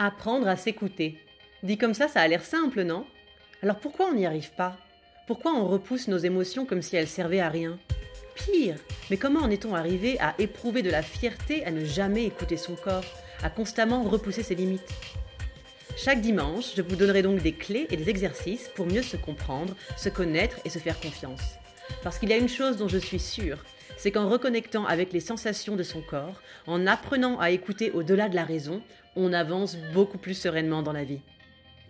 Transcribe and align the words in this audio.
Apprendre 0.00 0.46
à 0.46 0.54
s'écouter. 0.54 1.18
Dit 1.64 1.76
comme 1.76 1.92
ça, 1.92 2.06
ça 2.06 2.20
a 2.20 2.28
l'air 2.28 2.44
simple, 2.44 2.84
non? 2.84 3.04
Alors 3.64 3.80
pourquoi 3.80 4.06
on 4.06 4.14
n'y 4.14 4.26
arrive 4.26 4.52
pas? 4.52 4.76
Pourquoi 5.26 5.52
on 5.52 5.66
repousse 5.66 6.06
nos 6.06 6.18
émotions 6.18 6.64
comme 6.66 6.82
si 6.82 6.94
elles 6.94 7.08
servaient 7.08 7.40
à 7.40 7.48
rien? 7.48 7.80
Pire, 8.36 8.76
mais 9.10 9.16
comment 9.16 9.40
en 9.40 9.50
est-on 9.50 9.74
arrivé 9.74 10.16
à 10.20 10.36
éprouver 10.38 10.82
de 10.82 10.90
la 10.90 11.02
fierté 11.02 11.64
à 11.64 11.72
ne 11.72 11.84
jamais 11.84 12.26
écouter 12.26 12.56
son 12.56 12.76
corps, 12.76 13.04
à 13.42 13.50
constamment 13.50 14.04
repousser 14.04 14.44
ses 14.44 14.54
limites? 14.54 14.94
Chaque 15.96 16.20
dimanche, 16.20 16.76
je 16.76 16.82
vous 16.82 16.94
donnerai 16.94 17.22
donc 17.22 17.42
des 17.42 17.54
clés 17.54 17.88
et 17.90 17.96
des 17.96 18.08
exercices 18.08 18.68
pour 18.76 18.86
mieux 18.86 19.02
se 19.02 19.16
comprendre, 19.16 19.74
se 19.96 20.08
connaître 20.08 20.60
et 20.64 20.70
se 20.70 20.78
faire 20.78 21.00
confiance. 21.00 21.42
Parce 22.04 22.20
qu'il 22.20 22.28
y 22.28 22.34
a 22.34 22.38
une 22.38 22.48
chose 22.48 22.76
dont 22.76 22.86
je 22.86 22.98
suis 22.98 23.18
sûre, 23.18 23.64
c'est 23.98 24.12
qu'en 24.12 24.28
reconnectant 24.28 24.86
avec 24.86 25.12
les 25.12 25.20
sensations 25.20 25.76
de 25.76 25.82
son 25.82 26.00
corps, 26.00 26.40
en 26.66 26.86
apprenant 26.86 27.38
à 27.38 27.50
écouter 27.50 27.90
au-delà 27.90 28.28
de 28.28 28.36
la 28.36 28.44
raison, 28.44 28.80
on 29.16 29.32
avance 29.32 29.76
beaucoup 29.92 30.18
plus 30.18 30.34
sereinement 30.34 30.82
dans 30.82 30.92
la 30.92 31.04
vie. 31.04 31.20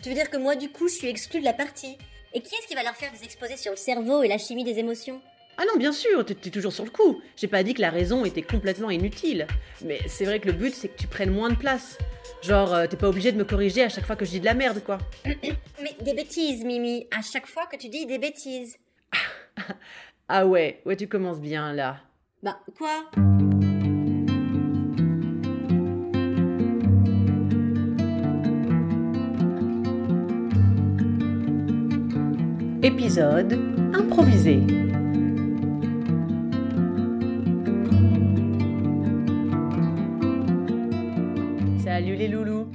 Tu 0.03 0.09
veux 0.09 0.15
dire 0.15 0.30
que 0.30 0.39
moi, 0.39 0.57
du 0.57 0.71
coup, 0.71 0.89
je 0.89 0.95
suis 0.95 1.09
exclue 1.09 1.41
de 1.41 1.45
la 1.45 1.52
partie 1.52 1.99
Et 2.35 2.41
qui 2.41 2.55
est-ce 2.55 2.66
qui 2.66 2.75
va 2.75 2.83
leur 2.83 2.97
faire 2.97 3.13
des 3.13 3.25
exposés 3.25 3.57
sur 3.57 3.73
le 3.73 3.77
cerveau 3.77 4.23
et 4.23 4.29
la 4.29 4.39
chimie 4.39 4.65
des 4.65 4.79
émotions? 4.79 5.21
Ah 5.61 5.65
non, 5.66 5.77
bien 5.77 5.93
sûr, 5.93 6.25
t'es 6.25 6.35
toujours 6.51 6.73
sur 6.73 6.85
le 6.85 6.91
coup. 6.91 7.21
J'ai 7.37 7.49
pas 7.49 7.65
dit 7.65 7.75
que 7.75 7.80
la 7.80 7.91
raison 7.91 8.25
était 8.25 8.43
complètement 8.43 8.91
inutile. 8.91 9.47
Mais 9.85 9.99
c'est 10.07 10.25
vrai 10.25 10.38
que 10.38 10.47
le 10.47 10.52
but, 10.52 10.73
c'est 10.73 10.88
que 10.88 10.97
tu 10.97 11.09
prennes 11.09 11.33
moins 11.33 11.49
de 11.49 11.57
place. 11.57 11.99
Genre, 12.43 12.73
euh, 12.73 12.87
t'es 12.87 12.97
pas 12.97 13.09
obligé 13.09 13.33
de 13.33 13.37
me 13.37 13.45
corriger 13.45 13.83
à 13.83 13.88
chaque 13.88 14.05
fois 14.07 14.15
que 14.15 14.25
je 14.25 14.30
dis 14.30 14.41
de 14.41 14.45
la 14.45 14.55
merde, 14.55 14.80
quoi. 14.85 14.99
Mais 15.25 15.97
des 16.01 16.15
bêtises, 16.15 16.65
Mimi, 16.65 17.09
à 17.11 17.23
chaque 17.23 17.47
fois 17.47 17.66
que 17.66 17.77
tu 17.77 17.88
dis 17.88 18.07
des 18.07 18.19
bêtises. 18.19 18.79
Ah 20.30 20.46
ouais, 20.46 20.82
ouais, 20.84 20.95
tu 20.95 21.09
commences 21.09 21.41
bien 21.41 21.73
là. 21.73 22.00
Bah, 22.42 22.59
quoi? 22.77 23.06
Épisode 32.82 33.54
improvisé. 33.95 34.60
Salut 41.82 42.16
les 42.16 42.29
loulous. 42.29 42.66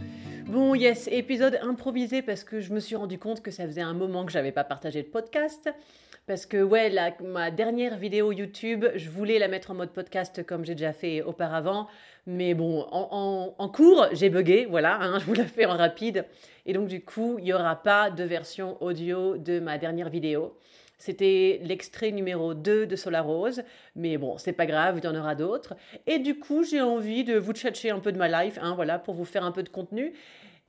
Bon, 0.54 0.76
yes, 0.76 1.10
épisode 1.12 1.58
improvisé 1.64 2.22
parce 2.22 2.44
que 2.44 2.62
je 2.62 2.74
me 2.74 2.80
suis 2.80 2.96
rendu 2.96 3.18
compte 3.18 3.42
que 3.42 3.50
ça 3.50 3.66
faisait 3.66 3.82
un 3.82 3.96
moment 3.96 4.24
que 4.24 4.32
j'avais 4.32 4.52
pas 4.52 4.64
partagé 4.64 5.02
de 5.02 5.08
podcast. 5.08 5.68
Parce 6.28 6.46
que, 6.46 6.62
ouais, 6.62 6.94
ma 7.24 7.50
dernière 7.50 7.98
vidéo 7.98 8.32
YouTube, 8.32 8.86
je 8.94 9.10
voulais 9.10 9.40
la 9.40 9.48
mettre 9.48 9.72
en 9.72 9.74
mode 9.74 9.90
podcast 9.90 10.46
comme 10.46 10.64
j'ai 10.64 10.76
déjà 10.76 10.94
fait 10.94 11.24
auparavant. 11.24 11.88
Mais 12.28 12.54
bon, 12.54 12.86
en, 12.92 13.70
cours, 13.70 14.06
j'ai 14.12 14.30
bugué, 14.30 14.68
voilà, 14.70 15.00
hein, 15.02 15.18
je 15.22 15.26
vous 15.26 15.34
la 15.34 15.46
fais 15.46 15.66
en 15.66 15.76
rapide. 15.76 16.24
Et 16.68 16.74
donc, 16.74 16.88
du 16.88 17.04
coup, 17.04 17.38
il 17.40 17.46
n'y 17.46 17.54
aura 17.54 17.76
pas 17.76 18.12
de 18.12 18.24
version 18.24 18.78
audio 18.80 19.38
de 19.38 19.60
ma 19.60 19.80
dernière 19.80 20.12
vidéo. 20.12 20.56
C'était 20.98 21.60
l'extrait 21.64 22.12
numéro 22.12 22.54
2 22.54 22.86
de 22.86 22.96
Solar 22.96 23.26
Rose, 23.26 23.64
mais 23.96 24.18
bon, 24.18 24.38
c'est 24.38 24.54
pas 24.54 24.66
grave, 24.66 25.00
il 25.02 25.06
y 25.06 25.08
en 25.08 25.16
aura 25.16 25.36
d'autres. 25.36 25.76
Et 26.08 26.20
du 26.20 26.40
coup, 26.40 26.64
j'ai 26.64 26.82
envie 26.82 27.24
de 27.24 27.38
vous 27.38 27.54
chercher 27.54 27.90
un 27.90 28.00
peu 28.00 28.12
de 28.12 28.18
ma 28.18 28.44
life, 28.44 28.58
hein, 28.62 28.74
voilà, 28.76 29.00
pour 29.00 29.14
vous 29.14 29.26
faire 29.26 29.44
un 29.44 29.52
peu 29.52 29.64
de 29.64 29.70
contenu. 29.70 30.14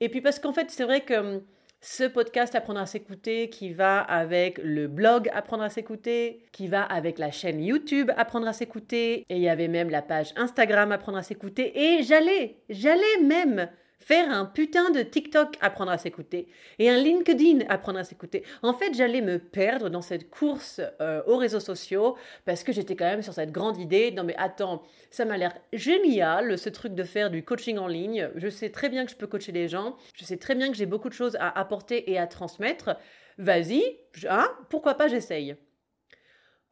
Et 0.01 0.09
puis 0.09 0.21
parce 0.21 0.39
qu'en 0.39 0.51
fait, 0.51 0.69
c'est 0.71 0.83
vrai 0.83 1.01
que 1.01 1.41
ce 1.81 2.03
podcast 2.03 2.55
Apprendre 2.55 2.79
à 2.79 2.85
s'écouter 2.85 3.49
qui 3.49 3.71
va 3.71 3.99
avec 3.99 4.57
le 4.63 4.87
blog 4.87 5.29
Apprendre 5.33 5.63
à 5.63 5.69
s'écouter, 5.69 6.43
qui 6.51 6.67
va 6.67 6.81
avec 6.81 7.19
la 7.19 7.31
chaîne 7.31 7.61
YouTube 7.61 8.11
Apprendre 8.17 8.47
à 8.47 8.53
s'écouter, 8.53 9.25
et 9.29 9.35
il 9.35 9.41
y 9.41 9.49
avait 9.49 9.67
même 9.67 9.89
la 9.89 10.01
page 10.01 10.33
Instagram 10.35 10.91
Apprendre 10.91 11.19
à 11.19 11.23
s'écouter, 11.23 11.79
et 11.79 12.03
j'allais, 12.03 12.57
j'allais 12.69 13.21
même 13.21 13.69
faire 13.99 14.29
un 14.31 14.45
putain 14.45 14.91
de 14.91 15.01
TikTok 15.01 15.57
apprendre 15.61 15.91
à 15.91 15.97
s'écouter 15.97 16.47
et 16.79 16.89
un 16.89 16.97
LinkedIn 16.97 17.65
apprendre 17.69 17.99
à 17.99 18.03
s'écouter. 18.03 18.43
En 18.61 18.73
fait, 18.73 18.93
j'allais 18.93 19.21
me 19.21 19.39
perdre 19.39 19.89
dans 19.89 20.01
cette 20.01 20.29
course 20.29 20.81
euh, 21.01 21.23
aux 21.25 21.37
réseaux 21.37 21.59
sociaux 21.59 22.15
parce 22.45 22.63
que 22.63 22.71
j'étais 22.71 22.95
quand 22.95 23.05
même 23.05 23.21
sur 23.21 23.33
cette 23.33 23.51
grande 23.51 23.77
idée. 23.77 24.11
Non 24.11 24.23
mais 24.23 24.35
attends, 24.37 24.83
ça 25.09 25.25
m'a 25.25 25.37
l'air 25.37 25.53
génial 25.73 26.57
ce 26.57 26.69
truc 26.69 26.93
de 26.93 27.03
faire 27.03 27.29
du 27.29 27.43
coaching 27.43 27.77
en 27.77 27.87
ligne. 27.87 28.29
Je 28.35 28.49
sais 28.49 28.69
très 28.69 28.89
bien 28.89 29.05
que 29.05 29.11
je 29.11 29.15
peux 29.15 29.27
coacher 29.27 29.51
les 29.51 29.67
gens. 29.67 29.95
Je 30.13 30.25
sais 30.25 30.37
très 30.37 30.55
bien 30.55 30.69
que 30.69 30.77
j'ai 30.77 30.85
beaucoup 30.85 31.09
de 31.09 31.13
choses 31.13 31.35
à 31.39 31.57
apporter 31.57 32.11
et 32.11 32.17
à 32.17 32.27
transmettre. 32.27 32.97
Vas-y, 33.37 33.83
hein, 34.29 34.49
pourquoi 34.69 34.95
pas 34.95 35.07
j'essaye. 35.07 35.55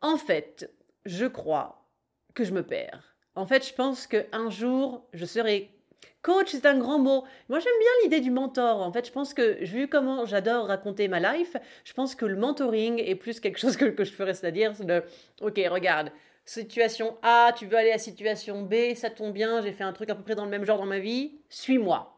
En 0.02 0.18
fait, 0.18 0.72
je 1.06 1.26
crois 1.26 1.90
que 2.34 2.44
je 2.44 2.54
me 2.54 2.64
perds. 2.64 3.16
En 3.36 3.46
fait, 3.46 3.68
je 3.68 3.74
pense 3.74 4.08
qu'un 4.08 4.50
jour, 4.50 5.08
je 5.14 5.26
serai 5.26 5.72
Coach, 6.22 6.50
c'est 6.52 6.66
un 6.66 6.78
grand 6.78 7.00
mot. 7.00 7.24
Moi, 7.50 7.60
j'aime 7.60 7.74
bien 7.80 7.90
l'idée 8.04 8.22
du 8.22 8.32
mentor. 8.32 8.82
En 8.82 8.92
fait, 8.92 9.06
je 9.06 9.12
pense 9.12 9.34
que, 9.34 9.64
vu 9.64 9.88
comment 9.88 10.26
j'adore 10.26 10.68
raconter 10.68 11.08
ma 11.08 11.20
life, 11.20 11.56
je 11.84 11.94
pense 11.94 12.16
que 12.16 12.26
le 12.26 12.38
mentoring 12.38 13.00
est 13.00 13.16
plus 13.16 13.40
quelque 13.40 13.60
chose 13.60 13.78
que, 13.78 13.86
que 13.86 14.04
je 14.04 14.12
ferais, 14.12 14.34
c'est-à-dire, 14.34 14.74
de, 14.80 15.04
ok, 15.42 15.60
regarde, 15.70 16.12
situation 16.46 17.18
A, 17.22 17.54
tu 17.58 17.66
veux 17.66 17.78
aller 17.78 17.92
à 17.92 17.98
situation 17.98 18.62
B, 18.62 18.96
ça 18.96 19.10
tombe 19.10 19.34
bien, 19.34 19.62
j'ai 19.62 19.72
fait 19.72 19.84
un 19.84 19.94
truc 19.94 20.10
à 20.10 20.16
peu 20.16 20.24
près 20.24 20.36
dans 20.36 20.46
le 20.46 20.52
même 20.52 20.66
genre 20.66 20.78
dans 20.78 20.86
ma 20.86 21.00
vie, 21.00 21.40
suis-moi. 21.50 22.13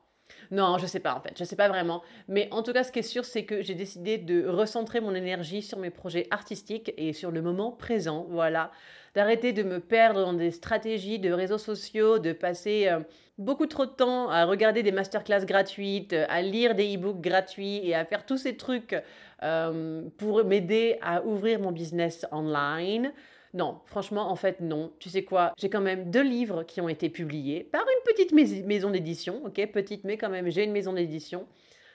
Non, 0.51 0.77
je 0.77 0.85
sais 0.85 0.99
pas 0.99 1.15
en 1.15 1.19
fait, 1.19 1.33
je 1.37 1.43
sais 1.43 1.55
pas 1.55 1.67
vraiment. 1.67 2.01
Mais 2.27 2.47
en 2.51 2.63
tout 2.63 2.73
cas, 2.73 2.83
ce 2.83 2.91
qui 2.91 2.99
est 2.99 3.03
sûr, 3.03 3.25
c'est 3.25 3.45
que 3.45 3.61
j'ai 3.61 3.75
décidé 3.75 4.17
de 4.17 4.47
recentrer 4.47 5.01
mon 5.01 5.13
énergie 5.15 5.61
sur 5.61 5.79
mes 5.79 5.89
projets 5.89 6.27
artistiques 6.31 6.93
et 6.97 7.13
sur 7.13 7.31
le 7.31 7.41
moment 7.41 7.71
présent. 7.71 8.25
Voilà, 8.29 8.71
d'arrêter 9.15 9.53
de 9.53 9.63
me 9.63 9.79
perdre 9.79 10.21
dans 10.23 10.33
des 10.33 10.51
stratégies 10.51 11.19
de 11.19 11.31
réseaux 11.31 11.57
sociaux, 11.57 12.19
de 12.19 12.33
passer 12.33 12.87
euh, 12.87 12.99
beaucoup 13.37 13.65
trop 13.65 13.85
de 13.85 13.91
temps 13.91 14.29
à 14.29 14.45
regarder 14.45 14.83
des 14.83 14.91
masterclass 14.91 15.45
gratuites, 15.45 16.13
à 16.13 16.41
lire 16.41 16.75
des 16.75 16.95
e-books 16.95 17.21
gratuits 17.21 17.81
et 17.83 17.95
à 17.95 18.05
faire 18.05 18.25
tous 18.25 18.37
ces 18.37 18.57
trucs 18.57 18.95
euh, 19.43 20.03
pour 20.17 20.43
m'aider 20.43 20.97
à 21.01 21.23
ouvrir 21.23 21.59
mon 21.59 21.71
business 21.71 22.25
online. 22.31 23.11
Non, 23.55 23.79
franchement, 23.85 24.29
en 24.29 24.35
fait, 24.35 24.59
non. 24.59 24.91
Tu 24.99 25.09
sais 25.09 25.23
quoi 25.23 25.53
J'ai 25.57 25.69
quand 25.69 25.79
même 25.79 26.11
deux 26.11 26.21
livres 26.21 26.63
qui 26.63 26.81
ont 26.81 26.89
été 26.89 27.09
publiés 27.09 27.63
par 27.63 27.83
une 27.83 28.13
petite 28.13 28.33
maison 28.33 28.91
d'édition, 28.91 29.45
ok 29.45 29.65
Petite, 29.71 30.03
mais 30.03 30.17
quand 30.17 30.29
même, 30.29 30.49
j'ai 30.49 30.65
une 30.65 30.73
maison 30.73 30.91
d'édition 30.91 31.47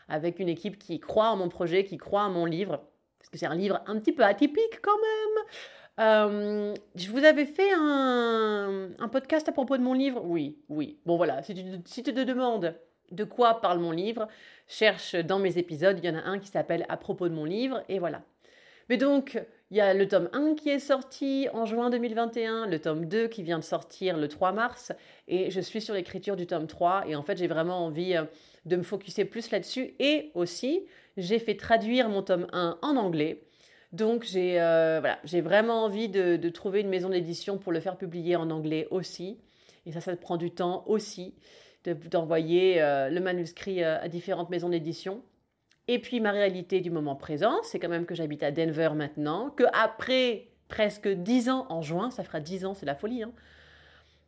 avec 0.08 0.40
une 0.40 0.48
équipe 0.48 0.78
qui 0.78 1.00
croit 1.00 1.28
en 1.28 1.36
mon 1.36 1.50
projet, 1.50 1.84
qui 1.84 1.98
croit 1.98 2.22
en 2.22 2.30
mon 2.30 2.46
livre, 2.46 2.80
parce 3.18 3.28
que 3.28 3.36
c'est 3.36 3.46
un 3.46 3.54
livre 3.54 3.82
un 3.86 3.98
petit 3.98 4.12
peu 4.12 4.24
atypique 4.24 4.80
quand 4.80 4.96
même. 4.96 5.44
Euh, 6.00 6.74
je 6.94 7.10
vous 7.10 7.24
avais 7.24 7.44
fait 7.44 7.70
un, 7.74 8.88
podcast 9.12 9.46
à 9.46 9.52
propos 9.52 9.76
de 9.76 9.82
mon 9.82 9.92
livre? 9.92 10.22
Oui, 10.24 10.56
oui. 10.70 10.98
Bon 11.04 11.18
voilà, 11.18 11.42
si 11.42 11.54
tu, 11.54 11.62
si 11.84 12.02
tu 12.02 12.14
te 12.14 12.24
demandes 12.24 12.74
de 13.10 13.24
quoi 13.24 13.60
parle 13.60 13.80
mon 13.80 13.90
livre, 13.90 14.28
cherche 14.66 15.14
dans 15.14 15.38
mes 15.38 15.58
épisodes, 15.58 15.98
il 16.02 16.06
y 16.06 16.10
en 16.10 16.16
a 16.16 16.22
un 16.22 16.38
qui 16.38 16.48
s'appelle 16.48 16.86
À 16.88 16.96
propos 16.96 17.28
de 17.28 17.34
mon 17.34 17.44
livre, 17.44 17.84
et 17.90 17.98
voilà. 17.98 18.22
Mais 18.88 18.96
donc, 18.96 19.38
il 19.70 19.76
y 19.76 19.80
a 19.80 19.94
le 19.94 20.08
tome 20.08 20.28
1 20.32 20.54
qui 20.56 20.68
est 20.68 20.80
sorti 20.80 21.46
en 21.52 21.64
juin 21.64 21.90
2021, 21.90 22.66
le 22.66 22.80
tome 22.80 23.06
2 23.06 23.28
qui 23.28 23.44
vient 23.44 23.58
de 23.58 23.64
sortir 23.64 24.16
le 24.16 24.26
3 24.26 24.50
mars, 24.50 24.90
et 25.28 25.50
je 25.52 25.60
suis 25.60 25.80
sur 25.80 25.94
l'écriture 25.94 26.34
du 26.34 26.46
tome 26.46 26.66
3, 26.66 27.04
et 27.06 27.14
en 27.14 27.22
fait 27.22 27.38
j'ai 27.38 27.46
vraiment 27.46 27.86
envie 27.86 28.16
euh, 28.16 28.24
de 28.64 28.74
me 28.74 28.82
focuser 28.82 29.24
plus 29.24 29.52
là-dessus, 29.52 29.94
et 30.00 30.32
aussi 30.34 30.86
j'ai 31.16 31.38
fait 31.38 31.56
traduire 31.56 32.08
mon 32.08 32.22
tome 32.22 32.48
1 32.52 32.78
en 32.82 32.96
anglais, 32.96 33.44
donc 33.92 34.24
j'ai 34.24 34.60
euh, 34.60 34.98
voilà, 35.00 35.20
vraiment 35.40 35.84
envie 35.84 36.08
de, 36.08 36.48
trouver 36.48 36.80
une 36.80 36.88
maison 36.88 37.08
d'édition 37.08 37.56
pour 37.56 37.70
le 37.70 37.78
faire 37.78 37.96
publier 37.96 38.34
en 38.34 38.50
anglais 38.50 38.88
aussi, 38.90 39.38
et 39.86 39.92
ça 39.92 40.00
ça 40.00 40.16
prend 40.16 40.36
du 40.36 40.50
temps 40.50 40.82
aussi 40.88 41.34
d'envoyer 41.84 42.82
euh, 42.82 43.08
le 43.08 43.20
manuscrit 43.20 43.84
à 43.84 44.08
différentes 44.08 44.50
maisons 44.50 44.68
d'édition. 44.68 45.22
Et 45.88 45.98
puis 45.98 46.20
ma 46.20 46.30
réalité 46.30 46.80
du 46.80 46.90
moment 46.90 47.16
présent, 47.16 47.58
c'est 47.62 47.78
quand 47.78 47.88
même 47.88 48.06
que 48.06 48.14
j'habite 48.14 48.42
à 48.42 48.50
Denver 48.50 48.90
maintenant, 48.94 49.50
que 49.50 49.64
après 49.72 50.48
presque 50.68 51.08
dix 51.08 51.48
ans 51.48 51.66
en 51.68 51.82
juin, 51.82 52.10
ça 52.10 52.22
fera 52.22 52.40
dix 52.40 52.64
ans, 52.64 52.74
c'est 52.74 52.86
la 52.86 52.94
folie. 52.94 53.22
Hein. 53.22 53.32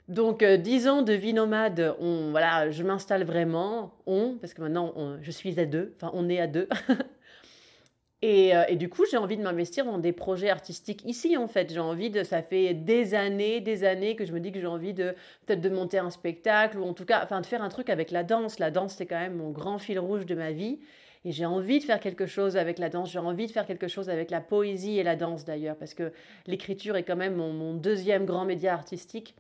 Donc 0.09 0.43
euh, 0.43 0.57
dix 0.57 0.89
ans 0.89 1.03
de 1.03 1.13
vie 1.13 1.33
nomade, 1.33 1.95
on, 2.01 2.31
voilà, 2.33 2.71
je 2.71 2.83
m'installe 2.83 3.25
vraiment, 3.25 3.95
on, 4.07 4.37
parce 4.41 4.53
que 4.53 4.61
maintenant 4.61 4.93
je 5.21 5.31
suis 5.31 5.59
à 5.61 5.65
deux, 5.65 5.95
enfin 5.97 6.11
on 6.15 6.29
est 6.29 6.41
à 6.41 6.49
deux. 6.49 6.69
et, 8.23 8.55
euh, 8.57 8.65
et, 8.69 8.77
du 8.77 8.89
coup, 8.89 9.05
j'ai 9.11 9.17
envie 9.17 9.37
de 9.37 9.43
m'investir 9.43 9.85
dans 9.85 9.99
des 9.99 10.13
projets 10.13 10.51
artistiques 10.51 11.05
ici, 11.05 11.37
en 11.37 11.49
fait. 11.49 11.73
J'ai 11.73 11.81
envie 11.81 12.11
de, 12.11 12.25
ça 12.25 12.43
fait 12.43 12.75
des 12.75 13.15
années, 13.15 13.61
des 13.61 13.85
années 13.85 14.17
que 14.17 14.25
je 14.25 14.33
me 14.33 14.41
dis 14.41 14.53
que 14.53 14.61
j'ai 14.61 14.67
envie 14.67 14.95
de 14.95 15.15
peut-être 15.47 15.61
de 15.61 15.69
monter 15.69 15.99
un 15.99 16.11
spectacle 16.11 16.79
ou 16.79 16.85
en 16.85 16.95
tout 16.95 17.05
cas, 17.05 17.21
enfin 17.23 17.41
de 17.41 17.47
faire 17.47 17.63
un 17.63 17.69
truc 17.69 17.89
avec 17.91 18.11
la 18.11 18.23
danse. 18.25 18.59
La 18.59 18.71
danse, 18.71 18.95
c'est 18.95 19.07
quand 19.07 19.19
même 19.19 19.37
mon 19.37 19.51
grand 19.51 19.79
fil 19.79 19.99
rouge 19.99 20.27
de 20.27 20.35
ma 20.35 20.53
vie. 20.53 20.79
Et 21.25 21.31
j'ai 21.31 21.47
envie 21.47 21.79
de 21.79 21.85
faire 21.85 22.01
quelque 22.01 22.27
chose 22.27 22.57
avec 22.57 22.79
la 22.79 22.89
danse, 22.89 23.13
j'ai 23.13 23.19
envie 23.19 23.47
de 23.47 23.53
faire 23.53 23.67
quelque 23.67 23.87
chose 23.87 24.11
avec 24.11 24.31
la 24.31 24.41
poésie 24.41 24.99
et 24.99 25.05
la 25.05 25.15
danse 25.15 25.45
d'ailleurs, 25.45 25.77
parce 25.77 25.95
que 25.95 26.13
l'écriture 26.47 26.97
est 26.97 27.05
quand 27.05 27.17
même 27.17 27.37
mon, 27.37 27.75
deuxième 27.75 28.27
grand 28.27 28.45
média 28.45 28.73
artistique. 28.73 29.37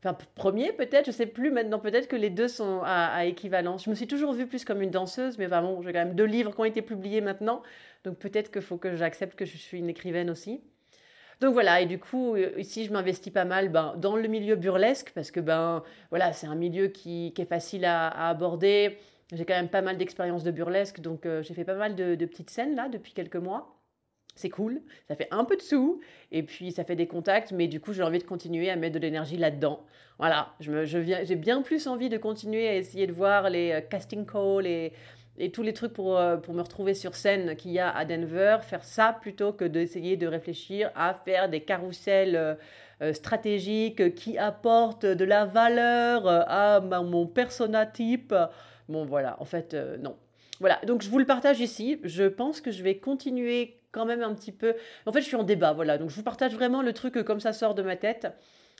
Enfin, 0.00 0.16
premier 0.34 0.72
peut-être, 0.72 1.06
je 1.06 1.12
sais 1.12 1.26
plus 1.26 1.52
maintenant, 1.52 1.78
peut-être 1.78 2.08
que 2.08 2.16
les 2.16 2.30
deux 2.30 2.48
sont 2.48 2.80
à, 2.84 3.24
équivalence. 3.24 3.84
Je 3.84 3.90
me 3.90 3.94
suis 3.94 4.08
toujours 4.08 4.32
vue 4.32 4.48
plus 4.48 4.64
comme 4.64 4.82
une 4.82 4.90
danseuse, 4.90 5.38
mais 5.38 5.46
vraiment, 5.46 5.80
j'ai 5.80 5.92
quand 5.92 6.04
même 6.04 6.16
deux 6.16 6.24
livres 6.24 6.52
qui 6.52 6.60
ont 6.60 6.64
été 6.64 6.82
publiés 6.82 7.20
maintenant, 7.20 7.62
donc 8.02 8.18
peut-être 8.18 8.50
qu'il 8.50 8.62
faut 8.62 8.76
que 8.76 8.96
j'accepte 8.96 9.36
que 9.36 9.44
je 9.44 9.56
suis 9.56 9.78
une 9.78 9.88
écrivaine 9.88 10.28
aussi. 10.28 10.60
Donc 11.40 11.54
voilà, 11.54 11.80
et 11.80 11.86
du 11.86 11.98
coup, 11.98 12.36
euh, 12.36 12.52
ici, 12.56 12.84
je 12.84 12.92
m'investis 12.92 13.32
pas 13.32 13.44
mal 13.44 13.68
ben, 13.68 13.94
dans 13.96 14.16
le 14.16 14.28
milieu 14.28 14.54
burlesque, 14.54 15.12
parce 15.12 15.32
que 15.32 15.40
ben, 15.40 15.82
voilà, 16.10 16.32
c'est 16.32 16.46
un 16.46 16.54
milieu 16.54 16.86
qui, 16.86 17.32
est 17.36 17.44
facile 17.44 17.84
à 17.84 18.28
aborder, 18.28 18.96
j'ai 19.32 19.44
quand 19.46 19.54
même 19.54 19.68
pas 19.68 19.82
mal 19.82 19.96
d'expérience 19.96 20.44
de 20.44 20.50
burlesque, 20.50 21.00
donc 21.00 21.26
euh, 21.26 21.42
j'ai 21.42 21.54
fait 21.54 21.64
pas 21.64 21.74
mal 21.74 21.94
de, 21.94 22.14
petites 22.26 22.50
scènes 22.50 22.76
là 22.76 22.88
depuis 22.88 23.12
quelques 23.12 23.36
mois. 23.36 23.78
C'est 24.34 24.50
cool, 24.50 24.80
ça 25.08 25.14
fait 25.14 25.28
un 25.30 25.44
peu 25.44 25.56
de 25.56 25.62
sous, 25.62 26.00
et 26.30 26.42
puis 26.42 26.72
ça 26.72 26.84
fait 26.84 26.96
des 26.96 27.06
contacts, 27.06 27.52
mais 27.52 27.66
du 27.66 27.80
coup 27.80 27.92
j'ai 27.92 28.02
envie 28.02 28.18
de 28.18 28.24
continuer 28.24 28.70
à 28.70 28.76
mettre 28.76 28.94
de 28.94 29.00
l'énergie 29.00 29.36
là-dedans. 29.36 29.84
Voilà, 30.18 30.54
j'ai 30.60 31.36
bien 31.36 31.62
plus 31.62 31.86
envie 31.86 32.08
de 32.08 32.16
continuer 32.16 32.68
à 32.68 32.76
essayer 32.76 33.06
de 33.06 33.12
voir 33.12 33.50
les 33.50 33.72
euh, 33.72 33.80
casting 33.80 34.26
calls 34.26 34.66
et, 34.66 34.92
tous 35.52 35.62
les 35.62 35.72
trucs 35.72 35.94
pour, 35.94 36.18
euh, 36.18 36.36
pour 36.36 36.54
me 36.54 36.60
retrouver 36.60 36.94
sur 36.94 37.14
scène 37.14 37.56
qu'il 37.56 37.72
y 37.72 37.78
a 37.78 37.90
à 37.90 38.04
Denver, 38.04 38.58
faire 38.62 38.84
ça 38.84 39.16
plutôt 39.18 39.52
que 39.52 39.64
d'essayer 39.64 40.16
de 40.16 40.26
réfléchir 40.26 40.90
à 40.94 41.14
faire 41.14 41.48
des 41.48 41.60
carousels 41.60 42.58
stratégiques 43.12 44.14
qui 44.14 44.38
apportent 44.38 45.06
de 45.06 45.24
la 45.24 45.46
valeur 45.46 46.28
à 46.28 46.80
mon 46.80 47.26
persona 47.26 47.86
type. 47.86 48.32
Bon, 48.88 49.04
voilà, 49.04 49.36
en 49.40 49.44
fait, 49.44 49.74
euh, 49.74 49.96
non. 49.96 50.16
Voilà, 50.60 50.80
donc 50.86 51.02
je 51.02 51.10
vous 51.10 51.18
le 51.18 51.26
partage 51.26 51.60
ici. 51.60 52.00
Je 52.04 52.24
pense 52.24 52.60
que 52.60 52.70
je 52.70 52.82
vais 52.82 52.98
continuer 52.98 53.80
quand 53.90 54.06
même 54.06 54.22
un 54.22 54.34
petit 54.34 54.52
peu. 54.52 54.74
En 55.06 55.12
fait, 55.12 55.20
je 55.20 55.26
suis 55.26 55.36
en 55.36 55.42
débat, 55.42 55.72
voilà. 55.72 55.98
Donc 55.98 56.10
je 56.10 56.16
vous 56.16 56.22
partage 56.22 56.54
vraiment 56.54 56.82
le 56.82 56.92
truc 56.92 57.22
comme 57.24 57.40
ça 57.40 57.52
sort 57.52 57.74
de 57.74 57.82
ma 57.82 57.96
tête. 57.96 58.28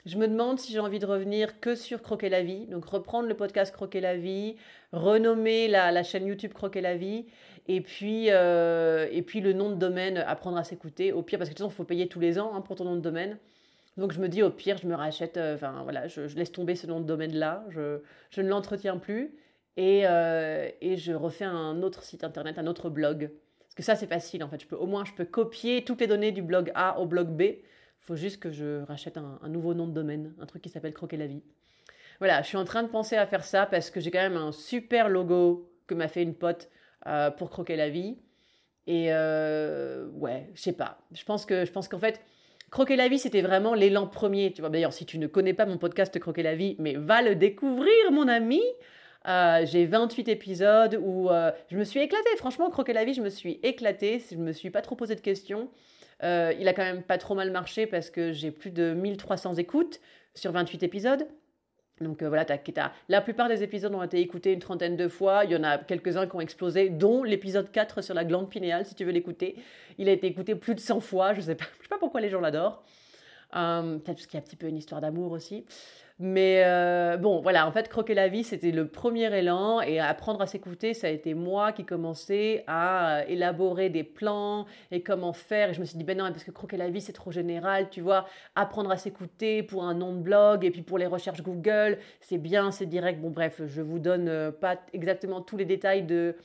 Je 0.05 0.17
me 0.17 0.27
demande 0.27 0.59
si 0.59 0.73
j'ai 0.73 0.79
envie 0.79 0.99
de 0.99 1.05
revenir 1.05 1.61
que 1.61 1.75
sur 1.75 2.01
Croquer 2.01 2.27
la 2.27 2.43
vie, 2.43 2.65
donc 2.67 2.83
reprendre 2.85 3.27
le 3.27 3.35
podcast 3.35 3.73
Croquer 3.73 4.01
la 4.01 4.17
vie, 4.17 4.57
renommer 4.91 5.69
la, 5.69 6.03
chaîne 6.03 6.27
YouTube 6.27 6.51
Croquer 6.51 6.81
la 6.81 6.97
vie, 6.97 7.25
et 7.69 7.79
puis, 7.79 8.25
euh, 8.29 9.07
et 9.11 9.21
puis 9.21 9.39
le 9.39 9.53
nom 9.53 9.69
de 9.69 9.75
domaine 9.75 10.17
apprendre 10.17 10.57
à 10.57 10.65
s'écouter. 10.65 11.13
Au 11.13 11.21
pire, 11.21 11.39
parce 11.39 11.49
que 11.49 11.53
de 11.53 11.57
toute 11.57 11.65
façon, 11.65 11.73
il 11.73 11.77
faut 11.77 11.85
payer 11.85 12.09
tous 12.09 12.19
les 12.19 12.37
ans 12.37 12.51
hein, 12.53 12.59
pour 12.59 12.75
ton 12.75 12.83
nom 12.83 12.95
de 12.95 13.01
domaine. 13.01 13.37
Donc 13.95 14.11
je 14.11 14.19
me 14.19 14.27
dis 14.27 14.43
au 14.43 14.49
pire, 14.49 14.77
je 14.77 14.87
me 14.87 14.95
rachète, 14.95 15.37
euh, 15.37 15.55
enfin 15.55 15.81
voilà, 15.83 16.07
je, 16.07 16.21
laisse 16.35 16.51
tomber 16.51 16.75
ce 16.75 16.87
nom 16.87 16.99
de 16.99 17.05
domaine-là, 17.05 17.63
je, 17.69 17.99
je 18.31 18.41
ne 18.41 18.49
l'entretiens 18.49 18.97
plus. 18.97 19.33
Euh, 19.79 20.69
et, 20.81 20.97
je 20.97 21.13
refais 21.13 21.45
un 21.45 21.81
autre 21.81 22.03
site 22.03 22.23
internet, 22.23 22.59
un 22.59 22.67
autre 22.67 22.89
blog. 22.89 23.31
Parce 23.59 23.75
que 23.75 23.83
ça, 23.83 23.95
c'est 23.95 24.07
facile 24.07 24.43
en 24.43 24.49
fait. 24.49 24.61
Je 24.61 24.67
peux, 24.67 24.75
au 24.75 24.85
moins, 24.85 25.03
je 25.05 25.13
peux 25.13 25.25
copier 25.25 25.83
toutes 25.83 26.01
les 26.01 26.07
données 26.07 26.31
du 26.31 26.41
blog 26.41 26.71
A 26.75 26.99
au 26.99 27.05
blog 27.05 27.29
B. 27.29 27.41
Il 27.41 28.05
faut 28.05 28.15
juste 28.15 28.39
que 28.39 28.51
je 28.51 28.83
rachète 28.83 29.17
un, 29.17 29.39
nouveau 29.47 29.73
nom 29.73 29.87
de 29.87 29.93
domaine, 29.93 30.33
un 30.39 30.45
truc 30.45 30.61
qui 30.61 30.69
s'appelle 30.69 30.93
Croquer 30.93 31.17
la 31.17 31.27
vie. 31.27 31.41
Voilà, 32.19 32.41
je 32.41 32.47
suis 32.47 32.57
en 32.57 32.65
train 32.65 32.83
de 32.83 32.89
penser 32.89 33.15
à 33.15 33.25
faire 33.25 33.43
ça 33.43 33.65
parce 33.65 33.89
que 33.89 33.99
j'ai 33.99 34.11
quand 34.11 34.19
même 34.19 34.37
un 34.37 34.51
super 34.51 35.09
logo 35.09 35.71
que 35.87 35.95
m'a 35.95 36.07
fait 36.07 36.21
une 36.21 36.35
pote 36.35 36.69
euh, 37.07 37.31
pour 37.31 37.49
Croquer 37.49 37.75
la 37.75 37.89
vie. 37.89 38.17
Et 38.85 39.07
euh, 39.13 40.07
ouais, 40.09 40.49
je 40.53 40.61
sais 40.61 40.73
pas. 40.73 40.99
Je 41.13 41.23
pense 41.23 41.45
que 41.45 41.65
je 41.65 41.71
pense 41.71 41.87
qu'en 41.87 41.99
fait, 41.99 42.21
Croquer 42.69 42.95
la 42.95 43.07
vie, 43.07 43.19
c'était 43.19 43.41
vraiment 43.41 43.73
l'élan 43.73 44.07
premier. 44.07 44.51
Tu 44.51 44.61
vois, 44.61 44.69
d'ailleurs, 44.69 44.93
si 44.93 45.05
tu 45.05 45.17
ne 45.17 45.27
connais 45.27 45.53
pas 45.53 45.65
mon 45.65 45.77
podcast 45.77 46.17
Croquer 46.19 46.43
la 46.43 46.55
vie, 46.55 46.75
mais 46.79 46.95
va 46.95 47.21
le 47.21 47.35
découvrir, 47.35 48.11
mon 48.11 48.27
ami. 48.27 48.61
Euh, 49.27 49.65
j'ai 49.65 49.85
28 49.85 50.27
épisodes 50.27 50.99
où 51.01 51.29
euh, 51.29 51.51
je 51.69 51.77
me 51.77 51.83
suis 51.83 52.01
éclatée. 52.01 52.35
Franchement, 52.37 52.69
Croquer 52.69 52.93
la 52.93 53.05
vie, 53.05 53.13
je 53.13 53.21
me 53.21 53.29
suis 53.29 53.59
éclatée. 53.63 54.21
Je 54.31 54.37
me 54.37 54.51
suis 54.51 54.69
pas 54.69 54.81
trop 54.81 54.95
posé 54.95 55.15
de 55.15 55.21
questions. 55.21 55.69
Euh, 56.23 56.53
il 56.59 56.67
a 56.67 56.73
quand 56.73 56.83
même 56.83 57.03
pas 57.03 57.17
trop 57.17 57.35
mal 57.35 57.51
marché 57.51 57.87
parce 57.87 58.09
que 58.09 58.31
j'ai 58.31 58.51
plus 58.51 58.71
de 58.71 58.93
1300 58.93 59.55
écoutes 59.55 59.99
sur 60.35 60.51
28 60.51 60.83
épisodes. 60.83 61.27
Donc 62.01 62.23
voilà, 62.23 62.45
la 63.07 63.21
plupart 63.21 63.47
des 63.47 63.61
épisodes 63.61 63.93
ont 63.93 64.01
été 64.01 64.19
écoutés 64.19 64.51
une 64.51 64.59
trentaine 64.59 64.97
de 64.97 65.07
fois. 65.07 65.45
Il 65.45 65.51
y 65.51 65.55
en 65.55 65.63
a 65.63 65.77
quelques-uns 65.77 66.27
qui 66.27 66.35
ont 66.35 66.41
explosé, 66.41 66.89
dont 66.89 67.23
l'épisode 67.23 67.71
4 67.71 68.01
sur 68.01 68.15
la 68.15 68.25
glande 68.25 68.49
pinéale, 68.49 68.85
si 68.85 68.95
tu 68.95 69.05
veux 69.05 69.11
l'écouter. 69.11 69.55
Il 69.99 70.09
a 70.09 70.11
été 70.11 70.27
écouté 70.27 70.55
plus 70.55 70.73
de 70.75 70.79
100 70.79 70.99
fois. 70.99 71.33
Je 71.33 71.39
ne 71.39 71.45
sais, 71.45 71.57
sais 71.81 71.87
pas 71.89 71.99
pourquoi 71.99 72.19
les 72.19 72.29
gens 72.29 72.41
l'adorent. 72.41 72.83
Peut-être 73.51 74.03
parce 74.05 74.25
qu'il 74.25 74.33
y 74.33 74.37
a 74.37 74.43
un 74.43 74.45
petit 74.45 74.55
peu 74.55 74.67
une 74.67 74.77
histoire 74.77 74.99
d'amour 74.99 75.31
aussi. 75.31 75.65
Mais 76.25 76.63
euh, 76.63 77.17
bon, 77.17 77.41
voilà, 77.41 77.67
en 77.67 77.71
fait, 77.73 77.89
Croquer 77.89 78.13
la 78.13 78.29
vie, 78.29 78.45
c'était 78.45 78.71
le 78.71 78.87
premier 78.87 79.37
élan 79.37 79.81
et 79.81 79.99
apprendre 79.99 80.39
à 80.39 80.47
s'écouter, 80.47 80.93
ça 80.93 81.07
a 81.07 81.09
été 81.09 81.33
moi 81.33 81.73
qui 81.73 81.83
commençais 81.83 82.63
à 82.65 83.17
euh, 83.17 83.23
élaborer 83.27 83.89
des 83.89 84.05
plans 84.05 84.65
et 84.91 85.03
comment 85.03 85.33
faire. 85.33 85.71
Et 85.71 85.73
je 85.73 85.81
me 85.81 85.85
suis 85.85 85.97
dit, 85.97 86.05
ben 86.05 86.17
non, 86.17 86.31
parce 86.31 86.45
que 86.45 86.51
Croquer 86.51 86.77
la 86.77 86.89
vie, 86.89 87.01
c'est 87.01 87.11
trop 87.11 87.33
général, 87.33 87.89
tu 87.89 87.99
vois. 87.99 88.25
Apprendre 88.55 88.89
à 88.89 88.95
s'écouter 88.95 89.63
pour 89.63 89.83
un 89.83 89.95
nom 89.95 90.13
de 90.13 90.19
blog 90.19 90.63
et 90.63 90.71
puis 90.71 90.81
pour 90.81 90.97
les 90.97 91.07
recherches 91.07 91.43
Google, 91.43 91.97
c'est 92.21 92.37
bien, 92.37 92.71
c'est 92.71 92.85
direct. 92.85 93.19
Bon, 93.19 93.29
bref, 93.29 93.61
je 93.65 93.81
vous 93.81 93.99
donne 93.99 94.29
euh, 94.29 94.49
pas 94.49 94.77
exactement 94.93 95.41
tous 95.41 95.57
les 95.57 95.65
détails 95.65 96.03
de 96.03 96.37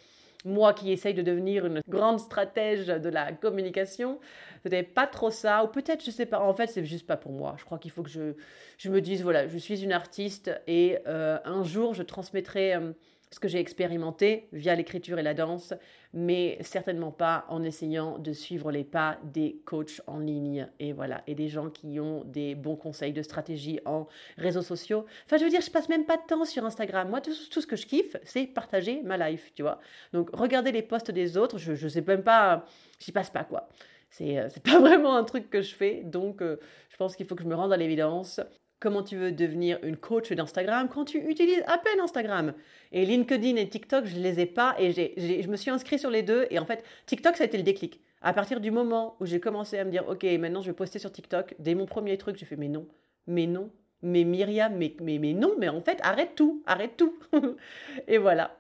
moi 0.44 0.73
qui 0.73 0.93
essaye 0.93 1.14
de 1.14 1.23
devenir 1.23 1.67
une 1.67 1.81
grande 1.88 2.20
stratège 2.20 2.87
de 2.87 3.08
la 3.08 3.32
communication, 3.32 4.19
ce 4.64 4.82
pas 4.82 5.06
trop 5.06 5.31
ça, 5.31 5.64
ou 5.64 5.69
peut-être, 5.69 6.05
je 6.05 6.11
sais 6.11 6.26
pas, 6.26 6.40
en 6.40 6.55
fait, 6.55 6.69
c'est 6.69 6.85
juste 6.85 7.06
pas 7.06 7.17
pour 7.17 7.32
moi. 7.32 7.56
Je 7.58 7.64
crois 7.64 7.79
qu'il 7.79 7.90
faut 7.90 8.02
que 8.02 8.11
je, 8.11 8.35
je 8.76 8.90
me 8.90 9.00
dise, 9.00 9.23
voilà, 9.23 9.49
je 9.49 9.58
suis 9.58 9.82
une 9.82 9.93
artiste 9.93 10.50
et 10.67 10.99
euh, 11.06 11.38
un 11.44 11.64
jour, 11.64 11.94
je 11.94 12.02
transmettrai 12.02 12.75
euh, 12.75 12.93
ce 13.31 13.41
que 13.41 13.49
j'ai 13.49 13.59
expérimenté 13.59 14.49
via 14.53 14.75
l'écriture 14.75 15.19
et 15.19 15.23
la 15.23 15.35
danse, 15.35 15.75
mais 16.13 16.59
certainement 16.61 17.11
pas 17.11 17.45
en 17.49 17.63
essayant 17.63 18.19
de 18.19 18.33
suivre 18.33 18.73
les 18.73 18.85
pas 18.85 19.19
des 19.25 19.61
coachs 19.65 20.01
en 20.07 20.19
ligne 20.19 20.69
et 20.81 20.93
voilà, 20.93 21.23
et 21.27 21.35
des 21.35 21.49
gens 21.49 21.71
qui 21.71 22.01
ont 22.01 22.25
des 22.25 22.55
bons 22.55 22.77
conseils 22.77 23.13
de 23.13 23.23
stratégie 23.23 23.81
en 23.85 24.07
réseaux 24.37 24.63
sociaux. 24.63 25.05
Enfin, 25.27 25.37
je 25.37 25.45
veux 25.45 25.51
dire, 25.51 25.61
je 25.61 25.71
passe 25.71 25.89
même 25.89 26.07
pas 26.07 26.17
de 26.17 26.27
temps 26.27 26.45
sur 26.45 26.65
Instagram. 26.65 27.09
Moi, 27.09 27.21
tout, 27.21 27.33
ce 27.33 27.67
que 27.67 27.77
je 27.77 27.87
kiffe, 27.87 28.17
c'est 28.25 28.47
partager 28.47 29.03
ma 29.03 29.17
life, 29.29 29.53
tu 29.55 29.63
vois. 29.63 29.81
Donc, 30.13 30.31
regarder 30.33 30.73
les 30.73 30.83
posts 30.83 31.11
des 31.11 31.37
autres, 31.37 31.59
je, 31.59 31.75
je 31.75 31.89
sais 31.89 32.03
même 32.03 32.23
pas, 32.23 32.65
j'y 33.01 33.13
passe 33.13 33.31
pas 33.31 33.45
quoi. 33.45 33.69
C'est, 34.11 34.39
euh, 34.39 34.49
pas 34.65 34.79
vraiment 34.81 35.17
un 35.17 35.25
truc 35.25 35.51
que 35.51 35.61
je 35.61 35.75
fais, 35.75 36.03
donc 36.05 36.43
euh, 36.43 36.57
je 36.89 36.97
pense 36.97 37.17
qu'il 37.17 37.27
faut 37.27 37.35
que 37.35 37.43
je 37.43 37.49
me 37.49 37.55
rende 37.55 37.73
à 37.73 37.77
l'évidence. 37.77 38.41
Comment 38.81 39.03
tu 39.03 39.17
veux 39.17 39.33
devenir 39.33 39.79
une 39.83 39.97
coach 39.97 40.33
d'Instagram 40.33 40.89
quand 40.89 41.05
tu 41.05 41.19
utilises 41.19 41.63
à 41.67 41.79
peine 41.79 42.01
Instagram? 42.01 42.55
Et 42.93 43.05
LinkedIn 43.05 43.57
et 43.57 43.69
TikTok, 43.69 44.07
je 44.07 44.17
ne 44.17 44.23
les 44.23 44.41
ai 44.41 44.47
pas 44.47 44.77
et 44.79 44.93
je 44.93 45.49
me 45.49 45.57
suis 45.57 45.71
inscrit 45.71 45.99
sur 45.99 46.11
les 46.11 46.23
deux. 46.23 46.47
Et 46.51 46.59
en 46.59 46.65
fait, 46.65 46.85
TikTok, 47.07 47.37
ça 47.37 47.45
a 47.45 47.47
été 47.47 47.57
le 47.57 47.65
déclic. 47.65 48.01
À 48.23 48.33
partir 48.33 48.61
du 48.61 48.71
moment 48.71 49.17
où 49.21 49.27
j'ai 49.27 49.41
commencé 49.41 49.79
à 49.79 49.85
me 49.85 49.91
dire, 49.91 50.09
OK, 50.09 50.25
maintenant 50.39 50.63
je 50.63 50.71
vais 50.71 50.77
poster 50.77 50.99
sur 50.99 51.11
TikTok, 51.11 51.55
dès 51.59 51.75
mon 51.75 51.87
premier 51.87 52.17
truc, 52.19 52.37
j'ai 52.37 52.47
fait, 52.47 52.57
mais 52.57 52.69
non, 52.69 52.87
mais 53.27 53.47
non, 53.47 53.71
mais 54.03 54.25
Myriam, 54.25 54.77
mais 54.77 55.35
non, 55.35 55.55
mais 55.59 55.69
en 55.69 55.81
fait, 55.81 55.99
arrête 56.03 56.35
tout, 56.35 56.63
arrête 56.67 56.97
tout. 56.97 57.15
et 58.09 58.19
voilà. 58.19 58.57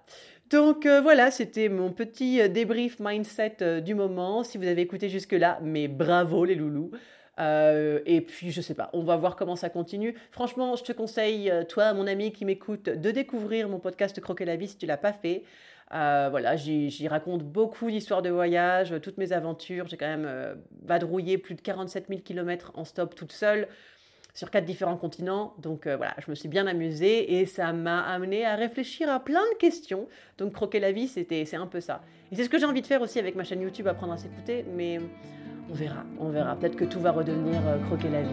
Donc 0.50 0.86
euh, 0.86 1.00
voilà, 1.00 1.30
c'était 1.30 1.68
mon 1.68 1.92
petit 1.92 2.40
euh, 2.40 2.48
débrief 2.48 2.98
mindset 3.00 3.56
euh, 3.60 3.80
du 3.80 3.94
moment. 3.94 4.42
Si 4.44 4.56
vous 4.56 4.66
avez 4.66 4.80
écouté 4.80 5.08
jusque-là, 5.10 5.58
mais 5.62 5.88
bravo 5.88 6.44
les 6.44 6.54
loulous. 6.54 6.90
Et 7.38 8.20
puis, 8.26 8.50
je 8.50 8.60
sais 8.60 8.74
pas, 8.74 8.90
on 8.92 9.02
va 9.02 9.16
voir 9.16 9.36
comment 9.36 9.56
ça 9.56 9.70
continue. 9.70 10.14
Franchement, 10.30 10.76
je 10.76 10.84
te 10.84 10.92
conseille, 10.92 11.52
toi, 11.68 11.94
mon 11.94 12.06
ami 12.06 12.32
qui 12.32 12.44
m'écoute, 12.44 12.88
de 12.88 13.10
découvrir 13.10 13.68
mon 13.68 13.78
podcast 13.78 14.20
Croquer 14.20 14.44
la 14.44 14.56
vie 14.56 14.68
si 14.68 14.76
tu 14.76 14.86
l'as 14.86 14.96
pas 14.96 15.12
fait. 15.12 15.44
voilà, 15.90 16.56
j'y 16.56 17.08
raconte 17.08 17.42
beaucoup 17.44 17.90
d'histoires 17.90 18.22
de 18.22 18.30
voyage, 18.30 18.94
toutes 19.02 19.18
mes 19.18 19.32
aventures. 19.32 19.86
J'ai 19.88 19.96
quand 19.96 20.08
même 20.08 20.58
vadrouillé 20.84 21.38
plus 21.38 21.54
de 21.54 21.60
47 21.60 22.06
000 22.08 22.20
km 22.20 22.72
en 22.74 22.84
stop 22.84 23.14
toute 23.14 23.32
seule 23.32 23.68
sur 24.38 24.52
quatre 24.52 24.64
différents 24.64 24.96
continents. 24.96 25.54
Donc 25.58 25.86
euh, 25.86 25.96
voilà, 25.96 26.14
je 26.24 26.30
me 26.30 26.36
suis 26.36 26.48
bien 26.48 26.68
amusée 26.68 27.40
et 27.40 27.44
ça 27.46 27.72
m'a 27.72 28.00
amené 28.02 28.44
à 28.44 28.54
réfléchir 28.54 29.10
à 29.10 29.18
plein 29.18 29.42
de 29.52 29.58
questions. 29.58 30.06
Donc 30.38 30.52
croquer 30.52 30.78
la 30.78 30.92
vie, 30.92 31.08
c'était 31.08 31.44
c'est 31.44 31.56
un 31.56 31.66
peu 31.66 31.80
ça. 31.80 32.02
Et 32.30 32.36
c'est 32.36 32.44
ce 32.44 32.48
que 32.48 32.56
j'ai 32.56 32.64
envie 32.64 32.80
de 32.80 32.86
faire 32.86 33.02
aussi 33.02 33.18
avec 33.18 33.34
ma 33.34 33.42
chaîne 33.42 33.60
YouTube, 33.60 33.88
apprendre 33.88 34.12
à 34.12 34.16
s'écouter. 34.16 34.64
Mais 34.76 35.00
on 35.70 35.74
verra, 35.74 36.04
on 36.18 36.28
verra. 36.30 36.56
Peut-être 36.56 36.76
que 36.76 36.84
tout 36.84 37.00
va 37.00 37.12
redevenir 37.12 37.60
euh, 37.66 37.78
croquer 37.86 38.08
la 38.08 38.22
vie. 38.22 38.28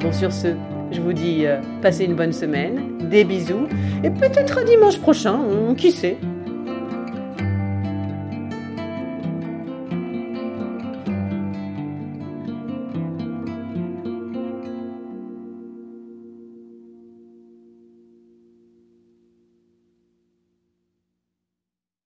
Bon, 0.00 0.12
sur 0.12 0.32
ce, 0.32 0.48
je 0.92 1.00
vous 1.00 1.12
dis 1.12 1.46
euh, 1.46 1.60
passez 1.82 2.04
une 2.04 2.14
bonne 2.14 2.32
semaine, 2.32 3.08
des 3.08 3.24
bisous, 3.24 3.66
et 4.04 4.10
peut-être 4.10 4.64
dimanche 4.64 4.98
prochain, 4.98 5.40
qui 5.76 5.90
sait 5.90 6.18